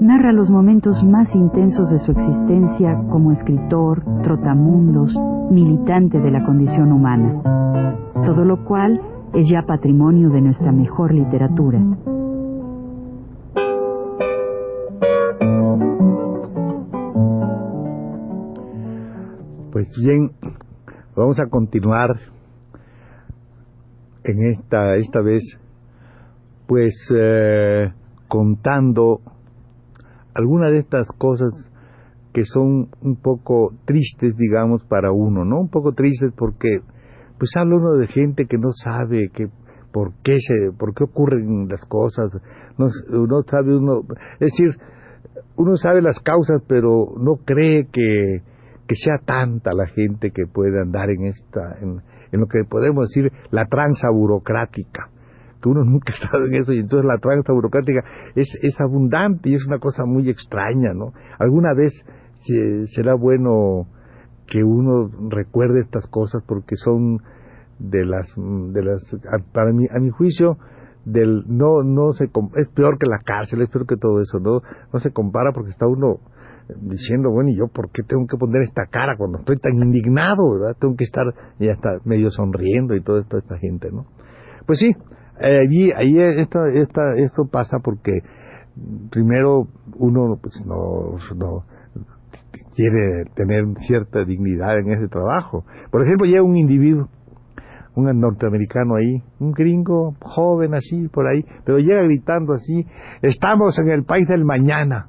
[0.00, 5.14] narra los momentos más intensos de su existencia como escritor, trotamundos,
[5.50, 7.42] militante de la condición humana,
[8.24, 9.00] todo lo cual
[9.34, 11.80] es ya patrimonio de nuestra mejor literatura.
[19.72, 20.30] Pues bien,
[21.14, 22.18] vamos a continuar
[24.24, 25.42] en esta esta vez
[26.66, 27.92] pues eh,
[28.28, 29.20] contando
[30.34, 31.50] algunas de estas cosas
[32.32, 35.60] que son un poco tristes, digamos, para uno, ¿no?
[35.60, 36.80] Un poco tristes porque,
[37.38, 39.48] pues habla uno de gente que no sabe que
[39.92, 42.30] por qué se, por qué ocurren las cosas,
[42.76, 42.88] no,
[43.48, 44.02] sabe uno,
[44.38, 44.76] es decir,
[45.56, 48.42] uno sabe las causas, pero no cree que,
[48.86, 53.08] que sea tanta la gente que puede andar en esta, en, en lo que podemos
[53.08, 55.10] decir la tranza burocrática
[55.60, 59.50] que uno nunca ha estado en eso y entonces la tranza burocrática es, es abundante
[59.50, 61.12] y es una cosa muy extraña, ¿no?
[61.38, 61.92] Alguna vez
[62.94, 63.86] será bueno
[64.46, 67.18] que uno recuerde estas cosas porque son
[67.78, 69.02] de las de las
[69.52, 70.56] para mí a mi juicio
[71.04, 74.62] del no no se es peor que la cárcel es peor que todo eso no
[74.92, 76.18] no se compara porque está uno
[76.80, 80.50] diciendo bueno y yo por qué tengo que poner esta cara cuando estoy tan indignado
[80.50, 81.24] verdad tengo que estar
[81.58, 84.06] ya está medio sonriendo y toda esta gente no
[84.66, 84.92] pues sí
[85.40, 88.22] eh, allí, ahí esto, esta, esto pasa porque
[89.10, 91.64] primero uno pues, no, no
[92.74, 95.64] quiere tener cierta dignidad en ese trabajo.
[95.90, 97.08] Por ejemplo, llega un individuo,
[97.94, 102.86] un norteamericano ahí, un gringo joven así por ahí, pero llega gritando así,
[103.22, 105.08] estamos en el país del mañana,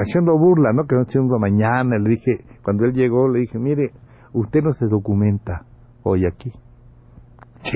[0.00, 0.86] haciendo burla, ¿no?
[0.86, 1.98] Que no haciendo mañana.
[1.98, 3.92] Le dije, cuando él llegó, le dije, mire,
[4.32, 5.66] usted no se documenta
[6.04, 6.52] hoy aquí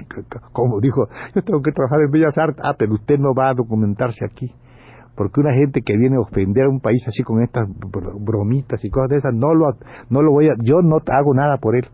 [0.53, 3.55] como dijo, yo tengo que trabajar en Bellas Artes, ah, pero usted no va a
[3.55, 4.53] documentarse aquí.
[5.15, 8.91] Porque una gente que viene a ofender a un país así con estas bromitas y
[8.91, 9.77] cosas de esas, no lo,
[10.09, 11.87] no lo voy a, yo no hago nada por él.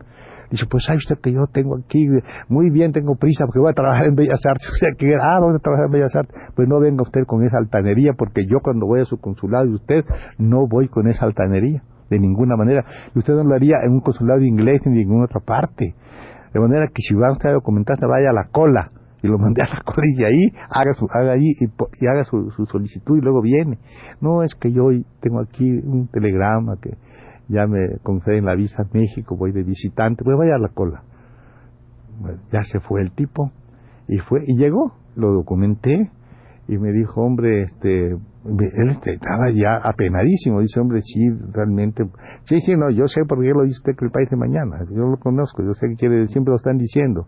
[0.49, 2.07] Dice, pues sabe usted que yo tengo aquí,
[2.47, 4.67] muy bien, tengo prisa porque voy a trabajar en Bellas Artes.
[4.73, 6.35] O sea, que, ah, voy a trabajar en Bellas Artes.
[6.55, 9.75] Pues no venga usted con esa altanería, porque yo cuando voy a su consulado y
[9.75, 10.05] usted,
[10.37, 12.83] no voy con esa altanería, de ninguna manera.
[13.13, 15.93] Y usted no lo haría en un consulado inglés ni en ninguna otra parte.
[16.53, 19.61] De manera que si va usted a documentarse, vaya a la cola y lo mande
[19.61, 19.81] a la
[20.17, 23.79] y ahí haga su haga ahí y, haga su, solicitud y luego viene.
[24.21, 26.97] No es que yo hoy tengo aquí un telegrama que
[27.47, 31.03] ya me conceden la visa a México, voy de visitante, pues vaya a la cola.
[32.51, 33.51] ya se fue el tipo
[34.07, 36.11] y fue y llegó, lo documenté
[36.69, 41.19] y me dijo, hombre, este, él estaba ya apenadísimo, dice, hombre, sí,
[41.51, 42.05] realmente,
[42.43, 44.85] sí, sí, no, yo sé por qué lo dice usted que el país de mañana,
[44.91, 47.25] yo lo conozco, yo sé que quiere, siempre lo están diciendo,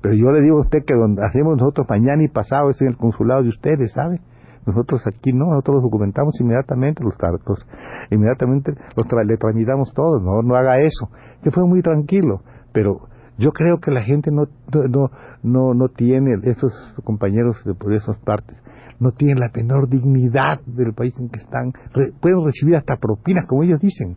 [0.00, 2.88] pero yo le digo a usted que donde hacemos nosotros mañana y pasado es en
[2.88, 4.20] el consulado de ustedes, ¿sabe?
[4.64, 7.14] Nosotros aquí no, nosotros los documentamos inmediatamente, los,
[7.46, 7.66] los
[8.10, 11.10] inmediatamente los le tramitamos todos, no, no haga eso,
[11.42, 12.40] que fue muy tranquilo,
[12.72, 13.00] pero
[13.36, 15.10] yo creo que la gente no, no,
[15.42, 16.72] no, no tiene, esos
[17.04, 18.60] compañeros de por esas partes,
[19.00, 21.72] no tienen la menor dignidad del país en que están,
[22.20, 24.16] pueden recibir hasta propinas, como ellos dicen.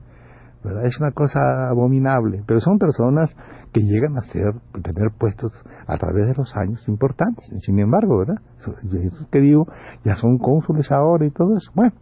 [0.63, 0.85] ¿verdad?
[0.85, 3.35] Es una cosa abominable, pero son personas
[3.73, 4.53] que llegan a ser,
[4.83, 5.51] tener puestos
[5.87, 7.45] a través de los años importantes.
[7.65, 8.35] Sin embargo, ¿verdad?
[8.59, 9.65] Esos que digo,
[10.03, 11.71] ya son cónsules ahora y todo eso.
[11.73, 11.93] Bueno,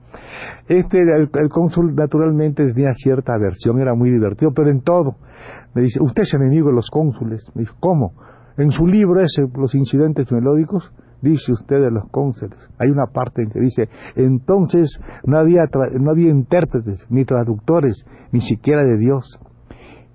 [0.68, 5.16] este, el, el cónsul naturalmente tenía cierta aversión, era muy divertido, pero en todo.
[5.74, 7.44] Me dice, usted es enemigo de los cónsules.
[7.56, 8.14] Me dice, ¿cómo?
[8.58, 10.92] En su libro ese, Los incidentes melódicos,
[11.22, 12.58] dice usted de los cónsules.
[12.78, 15.64] Hay una parte en que dice, entonces no había,
[16.00, 19.40] no había intérpretes, ni traductores, ni siquiera de Dios.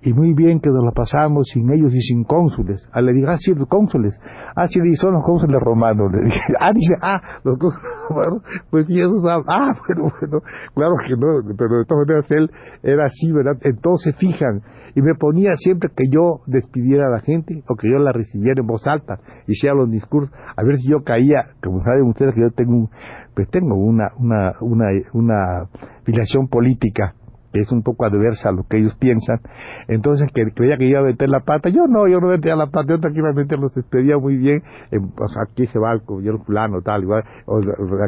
[0.05, 2.87] Y muy bien que nos la pasamos sin ellos y sin cónsules.
[2.91, 4.15] A le dije, ah, sí, los cónsules.
[4.55, 6.11] Ah, sí, son los cónsules romanos.
[6.13, 8.43] Le dije, ah, dice, ah, los cónsules romanos.
[8.69, 10.41] Pues y eso, ah, bueno, bueno,
[10.75, 12.51] claro que no, pero de todas maneras él
[12.83, 13.57] era así, ¿verdad?
[13.61, 14.61] Entonces fijan
[14.93, 18.61] y me ponía siempre que yo despidiera a la gente o que yo la recibiera
[18.61, 22.33] en voz alta, y hiciera los discursos, a ver si yo caía, como saben ustedes
[22.33, 22.89] que yo tengo,
[23.33, 25.67] pues tengo una, una, una, una
[26.05, 27.15] filiación política
[27.59, 29.39] es un poco adversa a lo que ellos piensan,
[29.87, 32.67] entonces que creía que iba a meter la pata, yo no, yo no metía la
[32.67, 37.03] pata, yo tranquilamente los despedía muy bien, sea, aquí se va el yo fulano, tal,
[37.03, 37.59] igual, o,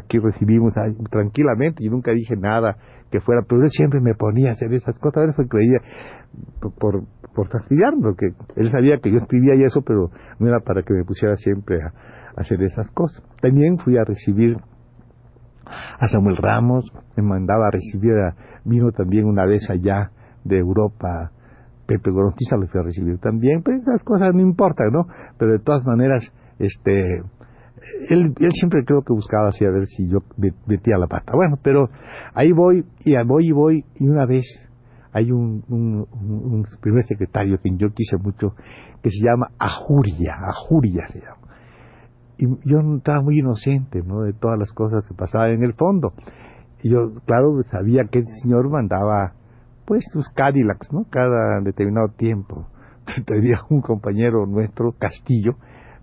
[0.01, 0.73] aquí recibimos
[1.09, 2.77] tranquilamente, y nunca dije nada
[3.11, 5.79] que fuera, pero él siempre me ponía a hacer esas cosas, a veces creía,
[6.79, 7.03] por,
[7.33, 10.09] por fastidiarme, porque él sabía que yo escribía y eso, pero
[10.39, 11.93] no era para que me pusiera siempre a,
[12.37, 13.23] hacer esas cosas.
[13.41, 14.57] También fui a recibir
[15.99, 16.85] a Samuel Ramos,
[17.15, 18.35] me mandaba a recibir, a,
[18.65, 20.11] vino también una vez allá
[20.43, 21.31] de Europa,
[21.85, 25.07] Pepe Gorontiza lo fui a recibir también, pero esas cosas no importan, ¿no?
[25.37, 27.21] Pero de todas maneras, este,
[28.09, 30.19] él, él siempre creo que buscaba así a ver si yo
[30.67, 31.31] metía la pata.
[31.33, 31.89] Bueno, pero
[32.33, 34.45] ahí voy, y voy y voy, y una vez
[35.13, 38.53] hay un, un, un, primer secretario que yo quise mucho,
[39.01, 41.46] que se llama Ajuria, Ajuria se llama.
[42.37, 44.21] Y yo estaba muy inocente, ¿no?
[44.21, 46.13] De todas las cosas que pasaban en el fondo.
[46.83, 49.33] Y yo, claro, sabía que ese señor mandaba,
[49.85, 51.05] pues, sus Cadillacs, ¿no?
[51.09, 52.67] Cada determinado tiempo.
[53.25, 55.55] Tenía un compañero nuestro, Castillo,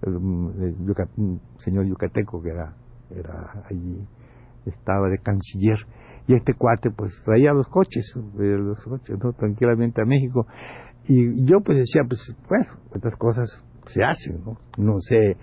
[0.07, 2.75] un señor yucateco que era,
[3.11, 4.07] era allí,
[4.67, 5.79] estaba de canciller,
[6.27, 9.33] y este cuate pues traía los coches, eh, los coches, ¿no?
[9.33, 10.47] tranquilamente a México,
[11.07, 14.57] y yo pues decía, pues bueno, estas cosas se hacen, ¿no?
[14.79, 15.37] No sé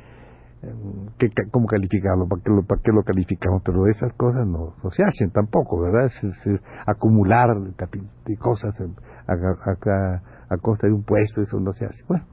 [1.17, 4.91] qué, cómo calificarlo, para qué lo, para qué lo calificamos, pero esas cosas no, no
[4.91, 6.05] se hacen tampoco, ¿verdad?
[6.05, 12.03] Es, acumular de cosas a, a, a, costa de un puesto, eso no se hace.
[12.07, 12.25] Bueno,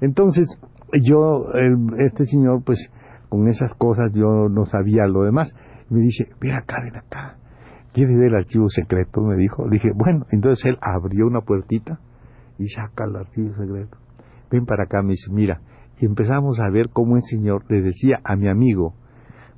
[0.00, 0.46] entonces
[1.02, 1.46] yo,
[1.98, 2.90] este señor, pues
[3.28, 5.54] con esas cosas yo no sabía lo demás.
[5.88, 7.36] Me dice, ven acá, ven acá.
[7.92, 9.22] ¿Quieres ver el archivo secreto?
[9.22, 9.64] Me dijo.
[9.64, 11.98] Le dije, bueno, entonces él abrió una puertita
[12.58, 13.96] y saca el archivo secreto.
[14.50, 15.60] Ven para acá, me dice, mira.
[16.00, 18.94] Y empezamos a ver cómo el señor le decía a mi amigo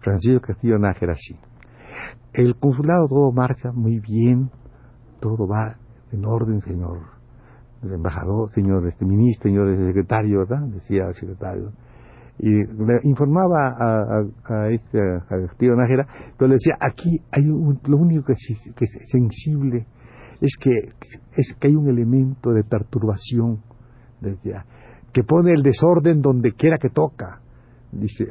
[0.01, 1.37] Francisco Castillo Nájera así.
[2.33, 4.51] El consulado todo marcha muy bien,
[5.21, 5.77] todo va
[6.11, 6.99] en orden, señor
[7.83, 10.67] embajador, señor este ministro, señor secretario, ¿verdad?
[10.69, 11.73] Decía el secretario.
[12.39, 16.07] Y le informaba a, este a tío Nájera,
[16.37, 19.87] pero le decía, aquí hay lo único que es, que es sensible
[20.41, 20.71] es que,
[21.37, 23.63] es que hay un elemento de perturbación,
[24.21, 24.65] decía,
[25.13, 27.41] que pone el desorden donde quiera que toca.
[27.93, 28.27] Dice,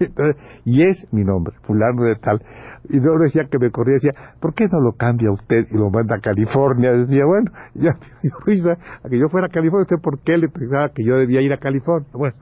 [0.64, 2.42] y es mi nombre, fulano de tal.
[2.88, 5.88] Y yo decía que me corría, decía, ¿por qué no lo cambia usted y lo
[5.90, 6.90] manda a California?
[6.92, 11.04] Decía, bueno, ya, a que yo fuera a California, ¿usted por qué le pensaba que
[11.04, 12.08] yo debía ir a California?
[12.12, 12.34] Bueno,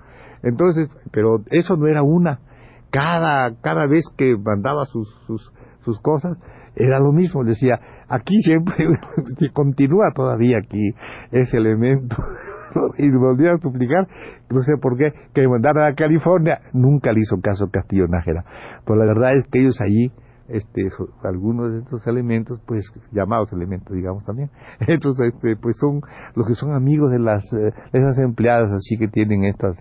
[0.43, 2.41] entonces, pero eso no era una.
[2.91, 5.53] Cada, cada vez que mandaba sus, sus,
[5.85, 6.38] sus cosas,
[6.75, 7.45] era lo mismo.
[7.45, 7.79] Decía,
[8.09, 8.87] aquí siempre,
[9.53, 10.95] continúa todavía aquí
[11.31, 12.17] ese elemento
[12.99, 14.07] y volvieron a suplicar,
[14.51, 16.61] no sé por qué, que mandaran a California.
[16.73, 18.45] Nunca le hizo caso Castillo Nájera.
[18.85, 20.13] Pero la verdad es que ellos allí,
[20.49, 20.89] este,
[21.25, 24.51] algunos de estos elementos, pues llamados elementos, digamos también,
[24.87, 26.01] estos, este, pues son
[26.35, 29.77] los que son amigos de las eh, esas empleadas así que tienen estas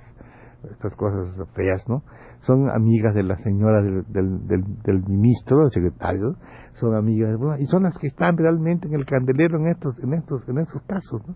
[0.70, 2.04] estas cosas feas, ¿no?
[2.42, 6.36] Son amigas de la señora del, del, ministro, del secretario,
[6.74, 10.48] son amigas, y son las que están realmente en el candelero en estos, en estos,
[10.50, 11.36] en estos casos, ¿no?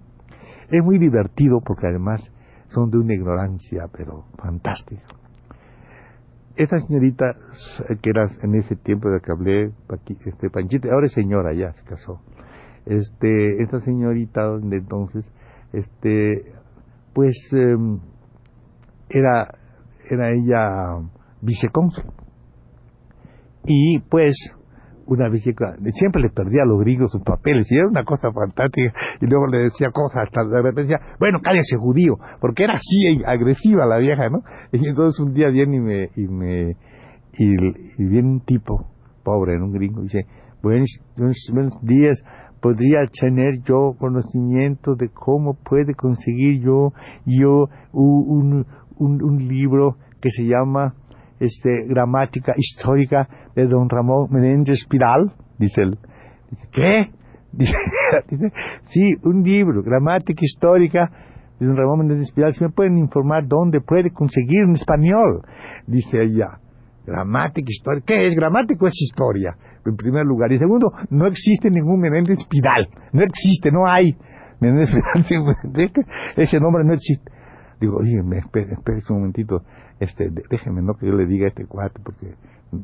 [0.69, 2.21] Es muy divertido porque además
[2.69, 5.03] son de una ignorancia, pero fantástica.
[6.55, 7.35] Esa señorita,
[8.01, 9.71] que era en ese tiempo de que hablé,
[10.25, 12.21] este, Panchita, ahora es señora, ya se casó.
[12.85, 15.25] Este, esta señorita de entonces,
[15.73, 16.53] este,
[17.13, 17.99] pues em,
[19.09, 19.53] era,
[20.09, 20.99] era ella
[21.41, 22.05] vicecónsul.
[23.65, 24.35] Y pues
[25.07, 28.93] una vez siempre le perdía a los gringos sus papeles y era una cosa fantástica
[29.21, 33.23] y luego le decía cosas hasta de repente decía bueno cállese judío porque era así
[33.25, 36.77] agresiva la vieja no y entonces un día viene y me y me
[37.37, 38.87] y, viene un tipo
[39.23, 40.25] pobre un gringo y dice
[40.61, 42.21] buenos, buenos días
[42.61, 46.93] podría tener yo conocimiento de cómo puede conseguir yo
[47.25, 48.65] yo un,
[48.97, 50.95] un, un libro que se llama
[51.39, 55.97] este, gramática histórica de don Ramón Menéndez Piral, dice él.
[56.49, 57.09] Dice, ¿qué?
[58.29, 58.51] Dice,
[58.87, 61.09] sí, un libro, gramática histórica
[61.59, 62.53] de don Ramón Menéndez Piral.
[62.53, 65.41] Si me pueden informar dónde puede conseguir en español,
[65.87, 66.59] dice ella.
[67.05, 68.05] Gramática histórica.
[68.07, 68.35] ¿Qué es?
[68.35, 70.51] Gramática es historia, en primer lugar.
[70.51, 72.87] Y segundo, no existe ningún Menéndez Pidal.
[73.13, 74.15] No existe, no hay.
[74.59, 75.91] Menéndez Pidal,
[76.35, 77.31] ese nombre no existe.
[77.79, 79.61] Digo, oye, espere, espere un momentito
[79.99, 82.35] este, déjeme, no que yo le diga este cuate, porque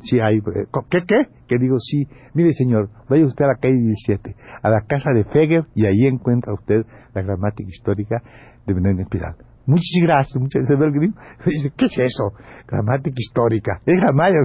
[0.02, 1.26] si hay, eh, ¿qué, qué?
[1.46, 5.24] Que digo, sí, mire señor, vaya usted a la calle 17, a la casa de
[5.24, 8.22] Feger, y ahí encuentra usted la gramática histórica
[8.66, 9.36] de Menéndez Piral.
[9.66, 10.92] Muchas gracias, muchas gracias.
[11.46, 12.32] Dice, ¿qué es eso?
[12.66, 13.80] Gramática histórica.
[13.84, 14.40] Es gramática.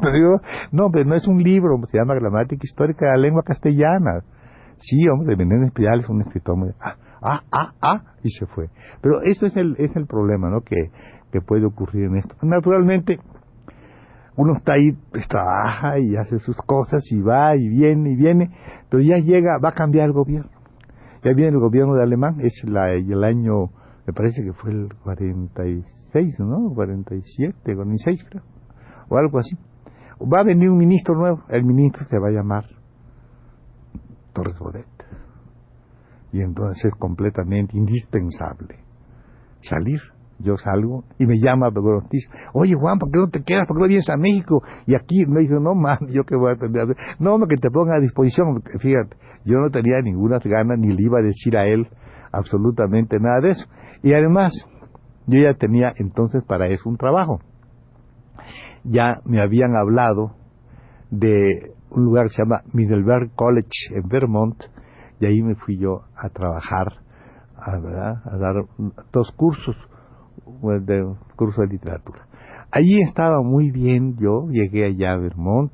[0.72, 4.22] no, pero no es un libro, se llama Gramática Histórica de la Lengua Castellana.
[4.76, 6.74] Sí, hombre, Menéndez Piral es un escritor.
[6.80, 8.68] Ah, ah, ah, ah, y se fue.
[9.00, 10.60] Pero esto es el, es el problema, ¿no?
[10.60, 10.90] Que
[11.30, 12.34] que puede ocurrir en esto.
[12.42, 13.18] Naturalmente,
[14.36, 18.50] uno está ahí, pues, trabaja y hace sus cosas y va y viene y viene,
[18.88, 20.50] pero ya llega, va a cambiar el gobierno.
[21.22, 23.70] Ya viene el gobierno de Alemán, es la, el año,
[24.06, 26.72] me parece que fue el 46, ¿no?
[26.74, 28.42] 47, 46 creo,
[29.08, 29.56] o algo así.
[30.20, 32.64] va a venir un ministro nuevo, el ministro se va a llamar
[34.32, 34.99] Torres Bodet.
[36.32, 38.76] Y entonces es completamente indispensable
[39.62, 40.00] salir.
[40.42, 43.66] Yo salgo y me llama Ortiz, oye Juan, ¿por qué no te quedas?
[43.66, 44.62] ¿Por qué no vienes a México?
[44.86, 46.70] Y aquí me dice, no man, yo qué voy a hacer.
[47.18, 48.62] No, que te ponga a disposición.
[48.78, 51.86] Fíjate, yo no tenía ninguna gana ni le iba a decir a él
[52.32, 53.66] absolutamente nada de eso.
[54.02, 54.52] Y además,
[55.26, 57.40] yo ya tenía entonces para eso un trabajo.
[58.84, 60.32] Ya me habían hablado
[61.10, 64.56] de un lugar que se llama Middleburg College en Vermont,
[65.20, 66.94] y ahí me fui yo a trabajar,
[67.56, 68.64] a, a dar
[69.12, 69.76] dos cursos,
[70.62, 72.26] de curso de literatura.
[72.70, 75.72] Allí estaba muy bien yo, llegué allá a Vermont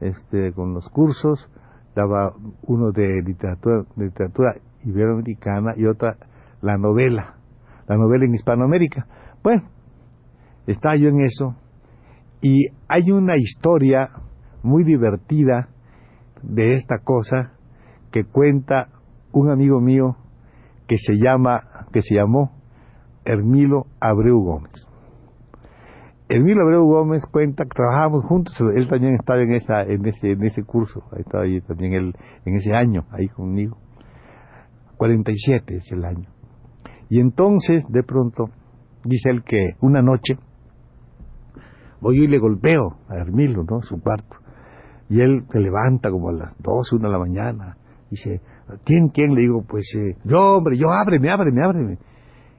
[0.00, 1.48] este, con los cursos,
[1.94, 6.16] daba uno de literatura, literatura iberoamericana y otra
[6.60, 7.36] la novela,
[7.86, 9.06] la novela en Hispanoamérica.
[9.42, 9.62] Bueno,
[10.66, 11.54] estaba yo en eso
[12.40, 14.10] y hay una historia
[14.62, 15.68] muy divertida
[16.42, 17.52] de esta cosa
[18.10, 18.88] que cuenta
[19.32, 20.16] un amigo mío
[20.86, 22.50] que se llama, que se llamó
[23.24, 24.72] Hermilo Abreu Gómez.
[26.28, 30.44] Hermilo Abreu Gómez cuenta que trabajábamos juntos, él también estaba en esa, en ese, en
[30.44, 32.14] ese curso, estaba ahí también él,
[32.44, 33.76] en ese año, ahí conmigo.
[34.96, 36.28] 47 es el año.
[37.08, 38.50] Y entonces, de pronto,
[39.04, 40.36] dice él que una noche
[42.00, 43.82] voy y le golpeo a Hermilo, ¿no?
[43.82, 44.36] Su cuarto.
[45.08, 47.76] Y él se levanta como a las 12, una de la mañana.
[48.10, 48.40] Dice,
[48.84, 49.34] ¿quién, quién?
[49.34, 51.98] Le digo, pues eh, yo, hombre, yo, ábreme, ábreme, ábreme.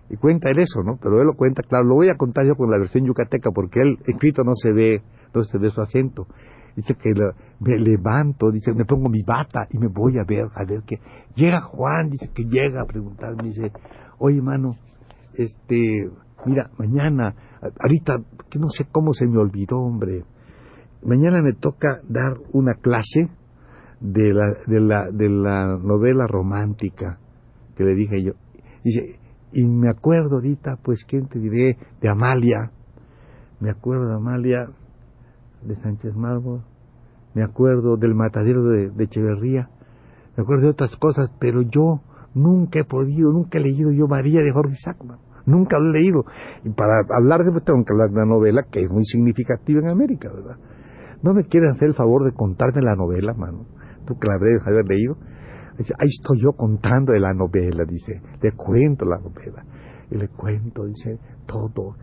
[0.09, 0.97] Y cuenta él eso, ¿no?
[1.01, 3.81] Pero él lo cuenta, claro, lo voy a contar yo con la versión yucateca, porque
[3.81, 5.01] él escrito no se ve,
[5.33, 6.27] no se ve su acento.
[6.75, 7.11] Dice que
[7.59, 10.99] me levanto, dice, me pongo mi bata y me voy a ver, a ver qué.
[11.35, 13.71] Llega Juan, dice que llega a preguntarme, dice,
[14.19, 14.75] oye, hermano,
[15.33, 16.09] este,
[16.45, 17.35] mira, mañana,
[17.79, 20.23] ahorita, que no sé cómo se me olvidó, hombre,
[21.03, 23.29] mañana me toca dar una clase
[24.01, 27.19] de la, de la, de la novela romántica
[27.75, 28.33] que le dije yo.
[28.83, 29.19] Dice,
[29.53, 31.77] y me acuerdo ahorita, pues, ¿quién te diré?
[32.01, 32.71] De Amalia.
[33.59, 34.69] Me acuerdo de Amalia,
[35.61, 36.63] de Sánchez Marbo.
[37.33, 39.69] Me acuerdo del matadero de, Echeverría.
[40.35, 42.01] Me acuerdo de otras cosas, pero yo
[42.33, 45.19] nunca he podido, nunca he leído yo María de Jorge Sacman.
[45.45, 46.23] Nunca lo he leído.
[46.63, 49.89] Y para hablar de tengo que hablar de una novela que es muy significativa en
[49.89, 50.57] América, ¿verdad?
[51.23, 53.65] ¿No me quieres hacer el favor de contarme la novela, mano?
[54.05, 55.15] Tú que la debes haber leído.
[55.77, 59.63] Dice, ahí estoy yo contando de la novela, dice, le cuento la novela.
[60.11, 61.95] Y le cuento, dice, todo,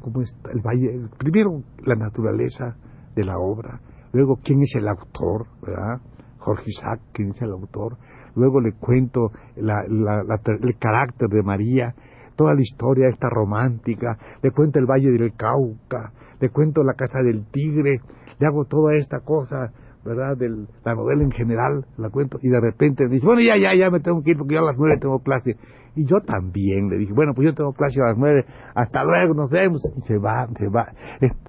[0.00, 2.76] cómo está el valle, primero la naturaleza
[3.14, 3.80] de la obra,
[4.12, 6.00] luego quién es el autor, ¿verdad?
[6.38, 7.96] Jorge Isaac, quién es el autor,
[8.36, 11.94] luego le cuento el carácter de María,
[12.36, 17.18] toda la historia esta romántica, le cuento el Valle del Cauca, le cuento la Casa
[17.24, 18.00] del Tigre,
[18.38, 19.72] le hago toda esta cosa
[20.06, 20.36] ¿verdad?
[20.36, 20.48] De
[20.84, 23.90] la novela en general, la cuento, y de repente me dice, bueno, ya, ya, ya
[23.90, 25.56] me tengo que ir porque yo a las nueve tengo clase.
[25.94, 28.44] Y yo también le dije, bueno, pues yo tengo clase a las nueve,
[28.74, 29.82] hasta luego, nos vemos.
[29.96, 30.88] Y se va, se va,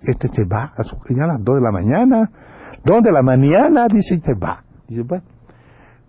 [0.04, 2.32] este se va a, su, a las dos de la mañana,
[2.84, 4.64] dos de la mañana, dice, y se va.
[4.88, 5.24] Dice, bueno,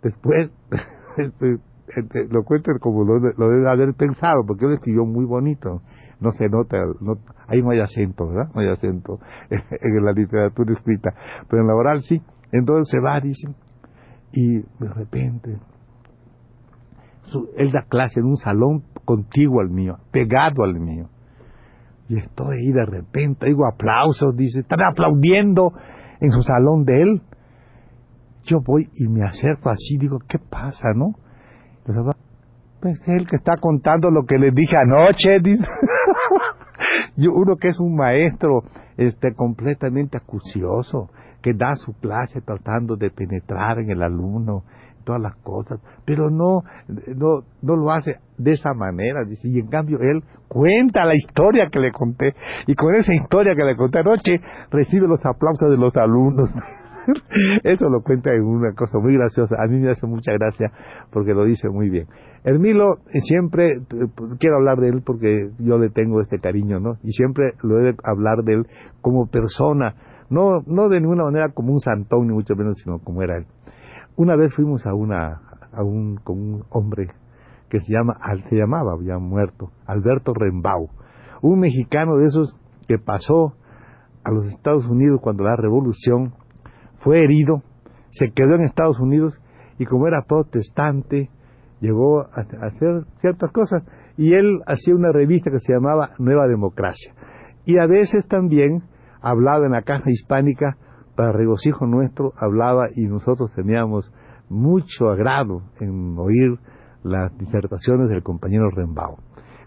[0.03, 0.51] después,
[1.17, 1.59] este,
[1.97, 5.83] este, lo cuento como lo, lo, debe haber pensado, porque él escribió muy bonito.
[6.21, 8.51] No se nota, no, ahí no hay acento, ¿verdad?
[8.55, 11.15] No hay acento en la literatura escrita,
[11.49, 12.21] pero en la oral sí.
[12.53, 13.49] Entonces se va, dice,
[14.33, 15.59] y de repente
[17.57, 21.09] él da clase en un salón contiguo al mío, pegado al mío.
[22.09, 25.73] Y estoy ahí de repente, digo aplausos, dice, están aplaudiendo
[26.21, 27.23] en su salón de él.
[28.45, 31.15] Yo voy y me acerco así, digo, ¿qué pasa, no?
[32.81, 35.65] pues él que está contando lo que le dije anoche, dice.
[37.17, 38.63] Yo, uno que es un maestro
[38.97, 41.11] este, completamente acucioso,
[41.43, 44.65] que da su clase tratando de penetrar en el alumno,
[45.05, 46.63] todas las cosas, pero no,
[47.17, 51.69] no, no lo hace de esa manera, dice, y en cambio él cuenta la historia
[51.73, 52.35] que le conté,
[52.67, 54.39] y con esa historia que le conté anoche
[54.71, 56.53] recibe los aplausos de los alumnos.
[57.65, 59.57] Eso lo cuenta en una cosa muy graciosa.
[59.59, 60.71] A mí me hace mucha gracia
[61.11, 62.07] porque lo dice muy bien.
[62.45, 63.81] Hermilo, eh, siempre eh,
[64.39, 66.99] quiero hablar de él porque yo le tengo este cariño, ¿no?
[67.03, 68.67] Y siempre lo he de hablar de él
[69.01, 69.95] como persona,
[70.31, 73.47] no, no de ninguna manera como un santón, ni mucho menos, sino como era él.
[74.17, 75.41] Una vez fuimos a una,
[75.73, 77.09] a un, con un hombre
[77.69, 78.19] que se llama,
[78.49, 80.89] se llamaba, ya muerto, Alberto Rembau,
[81.43, 82.57] un mexicano de esos
[82.87, 83.55] que pasó
[84.25, 86.33] a los Estados Unidos cuando la revolución
[87.01, 87.63] fue herido,
[88.11, 89.41] se quedó en Estados Unidos
[89.79, 91.31] y como era protestante,
[91.81, 93.85] llegó a, hacer ciertas cosas
[94.17, 97.15] y él hacía una revista que se llamaba Nueva Democracia.
[97.65, 98.83] Y a veces también
[99.21, 100.77] hablaba en la caja hispánica
[101.17, 104.11] para regocijo nuestro, hablaba y nosotros teníamos
[104.49, 106.59] mucho agrado en oír
[107.03, 109.19] las disertaciones del compañero Rembao.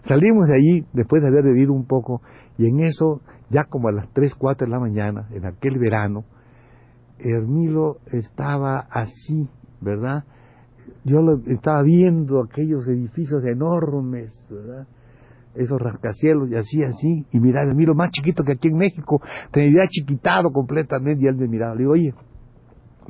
[0.04, 2.22] Salimos de allí después de haber bebido un poco
[2.58, 6.24] y en eso, ya como a las 3, 4 de la mañana, en aquel verano,
[7.18, 9.48] Hermilo estaba así,
[9.80, 10.24] ¿verdad?
[11.04, 14.86] Yo lo, estaba viendo aquellos edificios enormes, ¿verdad?
[15.54, 19.82] Esos rascacielos y así, así, y miraba, Hermilo más chiquito que aquí en México, tenía
[19.88, 22.14] chiquitado completamente y él me miraba, le digo, oye,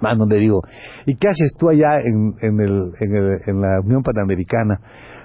[0.00, 0.62] Mano, le digo,
[1.06, 4.80] ¿y qué haces tú allá en, en, el, en, el, en la Unión Panamericana?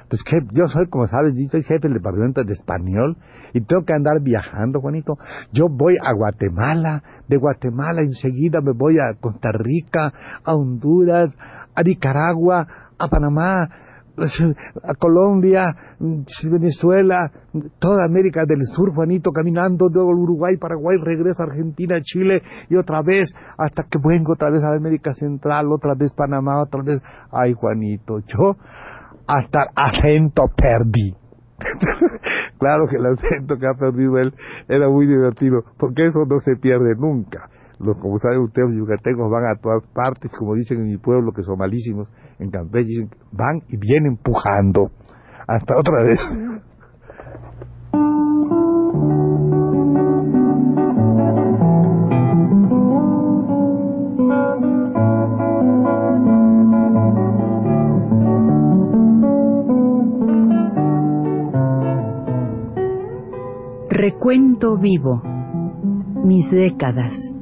[0.10, 3.18] Pues que yo soy, como sabes, yo soy jefe del departamento de español
[3.54, 5.18] y tengo que andar viajando, Juanito.
[5.52, 11.36] Yo voy a Guatemala, de Guatemala enseguida me voy a Costa Rica, a Honduras,
[11.76, 13.68] a Nicaragua, a Panamá,
[14.84, 15.66] a Colombia,
[16.44, 17.32] Venezuela,
[17.80, 23.02] toda América del Sur, Juanito, caminando de Uruguay, Paraguay, regreso a Argentina, Chile y otra
[23.02, 27.54] vez, hasta que vengo otra vez a América Central, otra vez Panamá, otra vez, ay
[27.54, 28.56] Juanito, yo
[29.28, 31.16] hasta acento perdí.
[32.60, 34.34] claro que el acento que ha perdido él
[34.68, 39.46] era muy divertido, porque eso no se pierde nunca los, como saben ustedes, yucatecos van
[39.46, 42.08] a todas partes, como dicen en mi pueblo, que son malísimos,
[42.40, 44.90] en Campeche, van y vienen empujando.
[45.48, 46.20] Hasta otra vez.
[63.90, 65.22] Recuento vivo.
[66.24, 67.37] Mis décadas.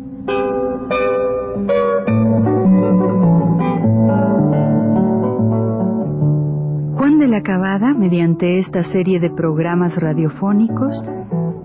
[8.05, 10.93] Mediante esta serie de programas radiofónicos,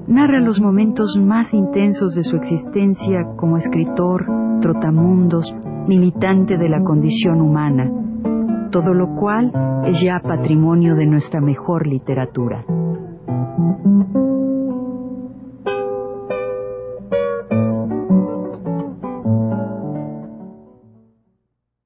[0.06, 4.24] narra los momentos más intensos de su existencia como escritor,
[4.62, 5.54] trotamundos,
[5.86, 7.90] militante de la condición humana,
[8.70, 9.52] todo lo cual
[9.84, 12.64] es ya patrimonio de nuestra mejor literatura.